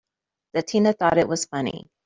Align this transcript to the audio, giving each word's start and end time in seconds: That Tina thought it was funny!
That 0.53 0.65
Tina 0.65 0.93
thought 0.93 1.19
it 1.19 1.27
was 1.27 1.45
funny! 1.45 1.87